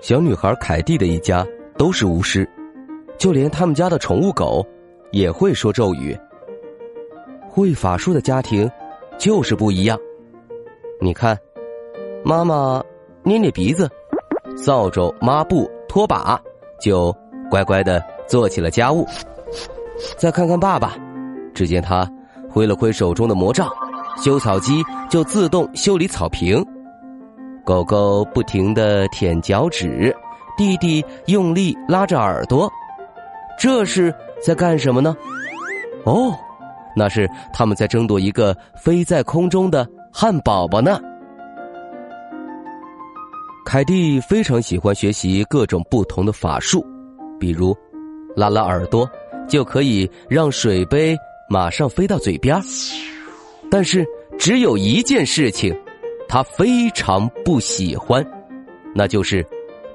[0.00, 1.44] 小女孩凯蒂的一家
[1.76, 2.48] 都是巫师，
[3.18, 4.64] 就连他们家的宠物狗
[5.10, 6.16] 也会说咒语。
[7.48, 8.70] 会法术的家庭
[9.18, 9.98] 就是不一样。
[11.00, 11.36] 你看，
[12.24, 12.82] 妈妈
[13.24, 13.90] 捏捏鼻子，
[14.56, 16.40] 扫帚、抹布、拖把，
[16.80, 17.14] 就
[17.50, 19.04] 乖乖的做起了家务。
[20.16, 20.96] 再看看爸爸，
[21.52, 22.08] 只见他
[22.48, 23.68] 挥了挥手中的魔杖，
[24.22, 26.64] 修草机就自动修理草坪。
[27.68, 30.16] 狗狗不停的舔脚趾，
[30.56, 32.66] 弟弟用力拉着耳朵，
[33.58, 34.10] 这是
[34.42, 35.14] 在干什么呢？
[36.06, 36.34] 哦，
[36.96, 40.98] 那是他们在争夺一个飞在空中的汉堡包呢。
[43.66, 46.82] 凯蒂非常喜欢学习各种不同的法术，
[47.38, 47.76] 比如
[48.34, 49.06] 拉拉耳朵
[49.46, 51.14] 就可以让水杯
[51.50, 52.58] 马上飞到嘴边，
[53.70, 54.06] 但是
[54.38, 55.78] 只有一件事情。
[56.28, 58.24] 他非常不喜欢，
[58.94, 59.44] 那就是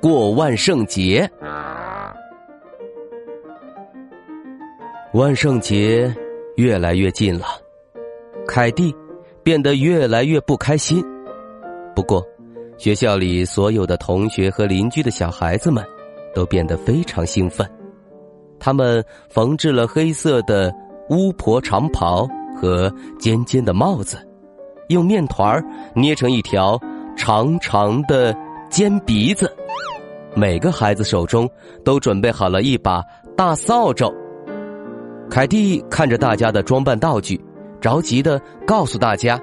[0.00, 1.30] 过万圣节。
[5.12, 6.12] 万圣节
[6.56, 7.44] 越来越近了，
[8.48, 8.94] 凯蒂
[9.42, 11.04] 变得越来越不开心。
[11.94, 12.26] 不过，
[12.78, 15.84] 学校里所有的同学和邻居的小孩子们
[16.34, 17.70] 都变得非常兴奋。
[18.58, 20.72] 他们缝制了黑色的
[21.10, 22.26] 巫婆长袍
[22.56, 24.16] 和尖尖的帽子。
[24.88, 25.62] 用面团
[25.94, 26.78] 捏成一条
[27.16, 28.34] 长长的
[28.68, 29.50] 尖鼻子，
[30.34, 31.48] 每个孩子手中
[31.84, 33.02] 都准备好了一把
[33.36, 34.12] 大扫帚。
[35.30, 37.42] 凯蒂看着大家的装扮道具，
[37.80, 39.40] 着急的告诉大家：“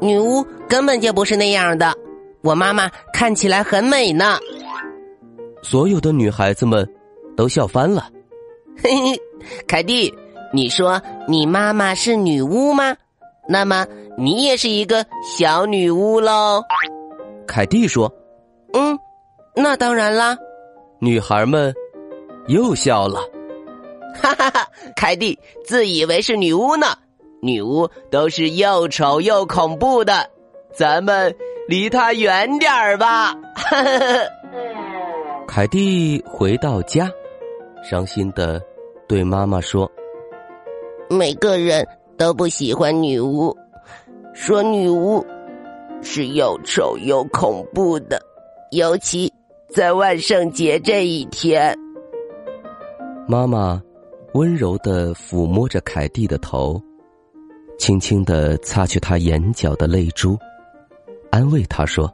[0.00, 1.94] 女巫根本就不是那样的，
[2.42, 4.36] 我妈妈看起来很美呢。”
[5.62, 6.86] 所有的女孩子们
[7.36, 8.08] 都笑翻了。
[8.82, 9.20] 嘿嘿，
[9.66, 10.14] 凯蒂，
[10.52, 12.94] 你说你妈妈是女巫吗？
[13.48, 13.86] 那么
[14.20, 16.60] 你也是一个小女巫喽，
[17.46, 18.12] 凯蒂说
[18.74, 18.98] ：“嗯，
[19.54, 20.36] 那当然啦。”
[20.98, 21.72] 女孩们
[22.48, 23.20] 又笑了，
[24.20, 24.66] 哈哈哈！
[24.96, 26.86] 凯蒂自以为是女巫呢，
[27.40, 30.28] 女巫都是又丑又恐怖的，
[30.72, 31.32] 咱们
[31.68, 33.32] 离她远点儿吧。
[33.54, 34.04] 哈哈哈！
[35.46, 37.08] 凯蒂回到家，
[37.88, 38.60] 伤心的
[39.06, 39.88] 对妈妈说
[41.08, 41.86] ：“每个人。”
[42.18, 43.56] 都不喜欢女巫，
[44.40, 45.26] 说女巫
[46.00, 48.22] 是又丑又恐怖的，
[48.70, 49.30] 尤其
[49.68, 51.76] 在万圣节这一天。
[53.26, 53.82] 妈妈
[54.34, 56.80] 温柔的抚摸着凯蒂的头，
[57.78, 60.38] 轻轻的擦去她眼角的泪珠，
[61.30, 62.08] 安慰她说：“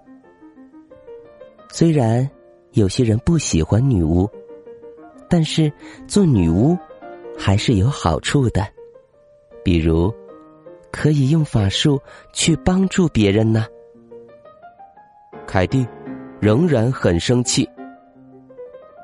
[1.71, 2.29] 虽然
[2.73, 4.27] 有些人不喜欢女巫，
[5.29, 5.71] 但是
[6.09, 6.75] 做女巫
[7.39, 8.67] 还是有好处的。”
[9.63, 10.13] 比如，
[10.95, 12.01] 可以用法术
[12.33, 13.67] 去帮助别人呢。
[15.45, 15.85] 凯蒂
[16.41, 17.69] 仍然很生气。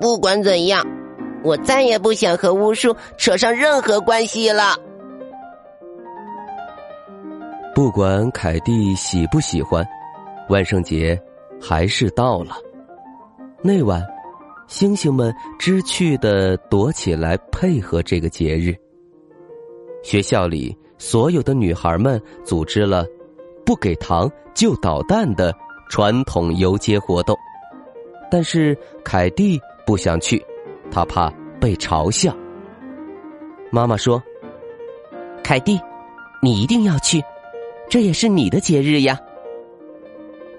[0.01, 0.87] 不管怎样，
[1.43, 4.77] 我再也不想和巫术扯上任何关系了。
[7.75, 9.85] 不管凯蒂喜不喜欢，
[10.49, 11.21] 万圣节
[11.61, 12.55] 还是到了。
[13.63, 14.01] 那晚，
[14.69, 18.77] 星星们知趣的躲起来，配合这个节日。
[20.05, 23.07] 学校里所有的女孩们组织了
[23.65, 25.53] “不给糖就捣蛋”的
[25.89, 27.35] 传统游街活动，
[28.31, 30.45] 但是凯蒂不想去，
[30.91, 32.37] 她怕被嘲笑。
[33.71, 34.23] 妈妈说
[35.43, 35.81] ：“凯蒂，
[36.43, 37.25] 你一定要去，
[37.89, 39.19] 这也是你的节日呀。”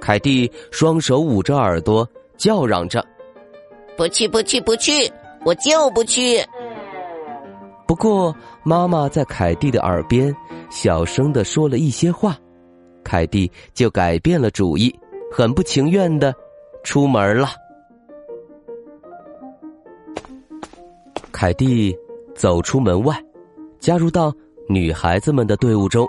[0.02, 3.06] 凯蒂双手捂着耳朵，叫嚷着
[3.96, 5.08] ：“不去，不去，不去，
[5.46, 6.44] 我就不去。”
[7.92, 8.34] 不过，
[8.64, 10.34] 妈妈在凯蒂的耳边
[10.70, 12.38] 小声的说了一些话，
[13.04, 14.98] 凯蒂就改变了主意，
[15.30, 16.34] 很不情愿的
[16.86, 17.50] 出门了。
[21.34, 21.94] 凯蒂
[22.34, 23.14] 走出门外，
[23.78, 24.34] 加入到
[24.70, 26.08] 女孩子们的队伍中。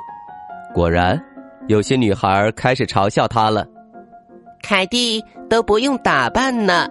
[0.72, 1.20] 果然，
[1.66, 3.66] 有些女孩开始嘲笑她了。
[4.62, 5.20] 凯蒂
[5.50, 6.86] 都不用打扮呢，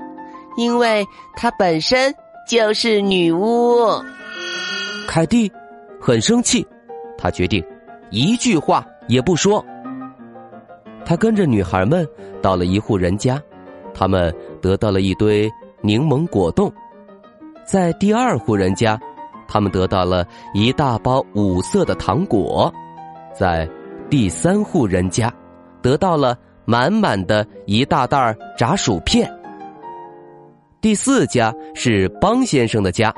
[0.57, 2.13] 因为她本身
[2.45, 3.87] 就是女巫。
[5.07, 5.51] 凯蒂
[6.00, 6.65] 很生气，
[7.18, 7.63] 他决定
[8.09, 9.63] 一句话也不说。
[11.06, 12.07] 他跟着女孩们
[12.42, 13.42] 到了一户人家，
[13.94, 15.51] 他们得到了一堆
[15.81, 16.71] 柠檬果冻；
[17.65, 19.00] 在第二户人家，
[19.48, 22.71] 他们得到了一大包五色的糖果；
[23.38, 23.69] 在
[24.09, 25.33] 第三户人家，
[25.81, 29.30] 得到了满满的一大袋炸薯片。
[30.80, 33.13] 第四家是邦先生的家，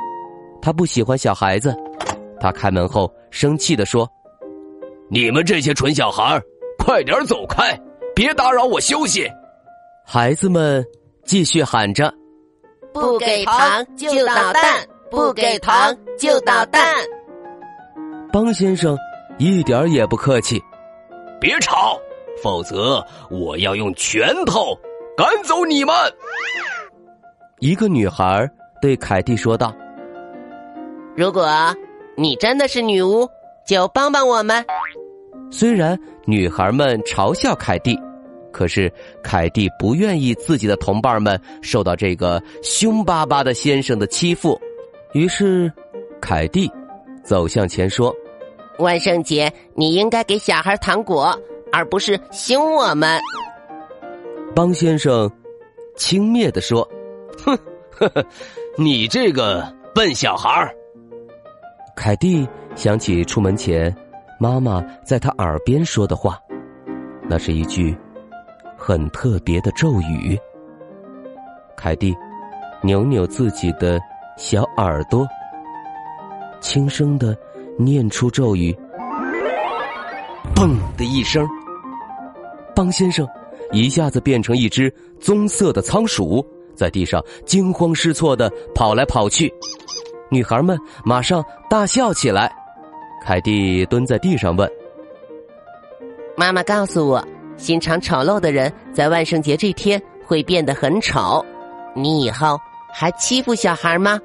[0.63, 1.75] 他不喜欢小孩子，
[2.39, 4.09] 他开门后生气的说
[5.11, 6.41] ：“你们这些蠢小孩，
[6.79, 7.77] 快点走开，
[8.15, 9.29] 别打扰我休息。”
[10.07, 10.81] 孩子们
[11.25, 12.09] 继续喊着
[12.93, 16.81] ：“不给糖就捣蛋，不给糖就捣蛋。”
[18.31, 18.97] 邦先生
[19.37, 20.63] 一点也不客气
[21.41, 21.99] ：“别吵，
[22.41, 24.73] 否则我要用拳头
[25.17, 25.93] 赶走你们。”
[27.59, 28.49] 一个女孩
[28.81, 29.75] 对凯蒂说道
[31.15, 31.47] ：“如果
[32.15, 33.27] 你真的是女巫，
[33.67, 34.65] 就帮帮我们。”
[35.51, 37.95] 虽然女孩们嘲笑凯蒂，
[38.51, 38.91] 可是
[39.23, 44.59] 凯蒂不愿意自己的同伴们受到这个凶巴巴的先生的欺负，
[45.13, 45.71] 于是
[46.19, 46.71] 凯蒂
[47.23, 48.11] 走向前说
[48.79, 51.39] ：“万圣节你应该给小孩糖果，
[51.71, 53.19] 而不是凶我们。”
[54.55, 55.31] 邦先生
[55.95, 56.87] 轻蔑的说。
[57.45, 57.57] 哼，
[57.91, 58.25] 呵呵，
[58.77, 60.73] 你这个笨小孩儿。
[61.95, 63.95] 凯蒂想起出门前
[64.39, 66.39] 妈妈在他耳边说的话，
[67.29, 67.95] 那是一句
[68.77, 70.37] 很特别的咒语。
[71.77, 72.13] 凯蒂
[72.81, 73.99] 扭扭自己的
[74.37, 75.25] 小耳朵，
[76.59, 77.37] 轻声的
[77.77, 78.75] 念出咒语
[80.55, 81.47] ：“嘣”的一声，
[82.75, 83.27] 邦先生
[83.71, 86.45] 一下子变成一只棕色的仓鼠。
[86.75, 89.53] 在地上惊慌失措的跑来跑去，
[90.33, 92.51] 女孩们马上大笑起来。
[93.23, 94.69] 凯蒂蹲在地上问
[96.35, 97.25] ：“妈妈告诉我，
[97.55, 101.45] 心肠丑陋的人在万圣节这天会变得很丑。
[101.95, 102.59] 你以后
[102.91, 104.19] 还欺负小孩吗？”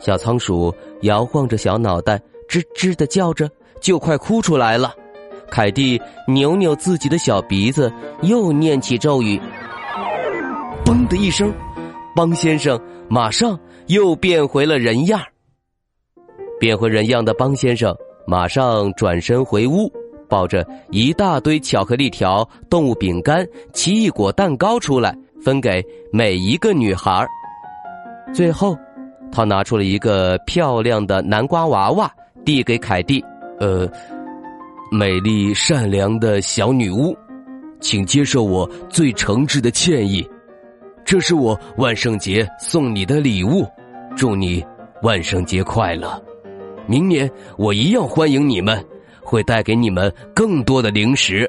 [0.00, 2.18] 小仓鼠摇晃着小脑袋，
[2.48, 3.48] 吱吱的叫着，
[3.80, 4.92] 就快哭出来了。
[5.50, 7.92] 凯蒂扭扭自己的小鼻子，
[8.22, 9.40] 又念起咒语。
[10.84, 11.52] 嘣的一声，
[12.16, 15.20] 邦先生马上又变回了人样
[16.58, 17.94] 变回人样的邦先生
[18.26, 19.90] 马上转身回屋，
[20.28, 27.24] 抱着一大堆巧克力条、动物饼干、奇异果蛋糕出来，分给每一个女孩
[28.34, 28.76] 最后，
[29.30, 32.10] 他拿出了一个漂亮的南瓜娃娃，
[32.44, 33.24] 递给凯蒂。
[33.60, 33.88] 呃，
[34.90, 37.16] 美丽善良的小女巫，
[37.80, 40.28] 请接受我最诚挚的歉意。
[41.04, 43.64] 这是我万圣节送你的礼物，
[44.16, 44.64] 祝你
[45.02, 46.20] 万圣节快乐！
[46.86, 48.82] 明年我一样欢迎你们，
[49.22, 51.48] 会带给你们更多的零食。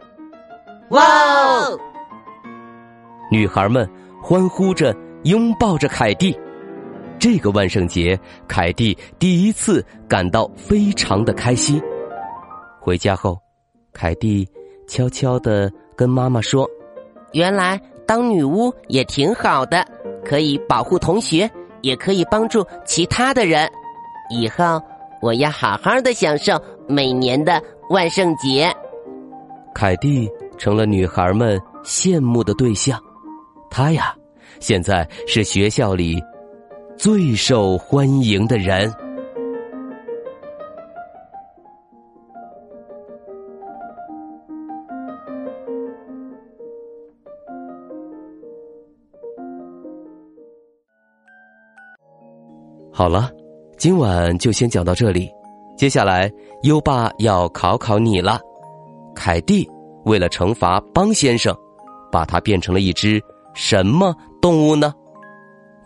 [0.90, 1.80] 哇哦！
[3.32, 3.90] 女孩们
[4.22, 4.94] 欢呼着，
[5.24, 6.38] 拥抱着凯蒂。
[7.18, 8.20] 这个万圣节，
[8.50, 11.82] 凯蒂第一次感到非常的开心。
[12.82, 13.40] 回家后，
[13.94, 14.46] 凯蒂
[14.90, 16.70] 悄悄的跟妈妈说
[17.32, 19.86] ：“原来。”当女巫也挺好的，
[20.24, 21.52] 可以保护同学，
[21.88, 23.68] 也可以帮助其他的人。
[24.30, 24.82] 以后
[25.22, 28.72] 我要好好的享受每年的万圣节。
[29.74, 33.00] 凯蒂成了女孩们羡慕的对象，
[33.70, 34.14] 她呀，
[34.60, 36.22] 现在是学校里
[36.98, 38.94] 最受欢迎的人。
[52.98, 53.30] 好了，
[53.78, 55.30] 今晚就先讲到这里。
[55.78, 56.32] 接下来，
[56.64, 58.42] 优爸要考考你了。
[59.14, 59.70] 凯蒂
[60.06, 61.56] 为了惩罚邦先生，
[62.12, 63.22] 把他变成了一只
[63.54, 64.92] 什么动物呢？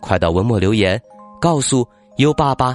[0.00, 0.98] 快到文末留言，
[1.38, 2.74] 告诉优爸吧。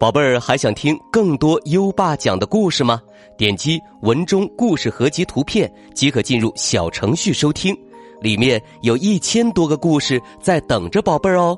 [0.00, 3.00] 宝贝儿，还想听更多优爸讲的故事吗？
[3.38, 7.72] 点击文中故事合集图片即可进入小程序收听，
[8.20, 11.56] 里面有一千多个故事在等着宝贝儿哦。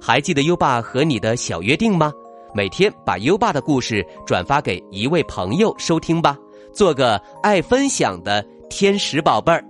[0.00, 2.12] 还记得优爸和你的小约定吗？
[2.54, 6.36] 每天把优爸的故事转发给一位朋友收听吧，
[6.72, 9.62] 做个爱分享的天使宝贝儿。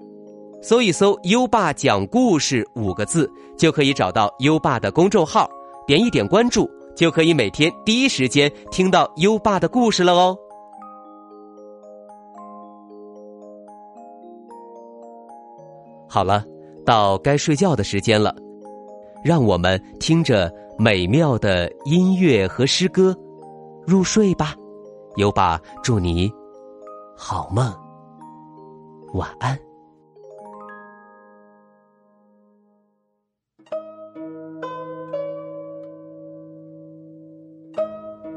[0.62, 5.48] 搜一搜“优爸讲故事”五个字，就可以找到优爸的公众号，
[5.86, 10.36] 点一点关注，就可以每天第一时间听到优爸的故事了哦。
[16.08, 16.44] 好了，
[16.84, 18.34] 到该睡觉的时间了。
[19.22, 23.16] 让我们听着美妙的音乐和诗歌
[23.86, 24.54] 入睡吧。
[25.16, 26.32] 优爸祝你
[27.16, 27.74] 好梦，
[29.14, 29.58] 晚安。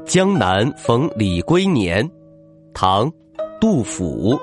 [0.04, 2.06] 江南逢李龟年，
[2.74, 3.10] 唐，
[3.60, 4.36] 杜甫。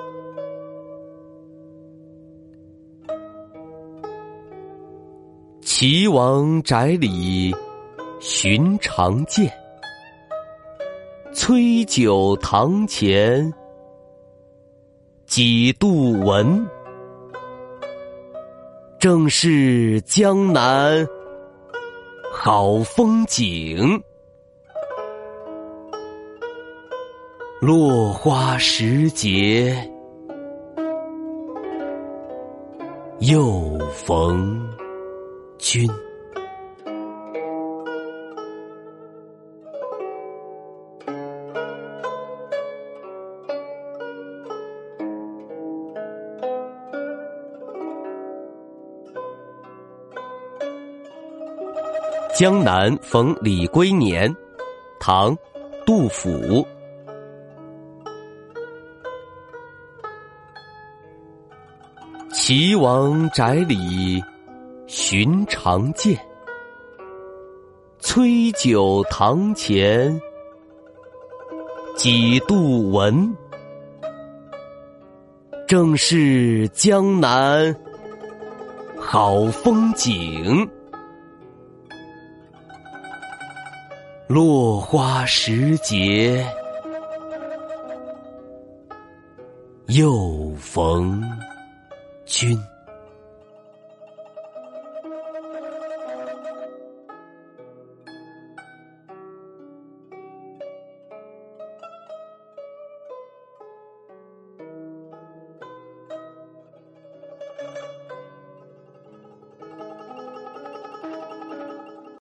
[5.80, 7.56] 岐王宅里
[8.20, 9.50] 寻常见，
[11.32, 13.50] 崔九堂前
[15.24, 16.68] 几度闻。
[18.98, 21.08] 正是江南
[22.30, 24.02] 好风景。
[27.58, 29.90] 落花时节
[33.20, 34.68] 又逢
[35.60, 35.88] 君。
[52.34, 54.34] 江南逢李龟年，
[54.98, 55.36] 唐·
[55.84, 56.66] 杜甫。
[62.32, 64.24] 岐王宅里
[64.92, 66.18] 寻常见，
[68.00, 70.20] 崔九堂前
[71.96, 73.32] 几度闻。
[75.68, 77.72] 正是江南
[78.98, 80.68] 好风景，
[84.26, 86.44] 落花时节
[89.86, 91.22] 又逢。
[92.24, 92.60] 君。